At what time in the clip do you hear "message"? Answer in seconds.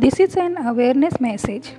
1.20-1.72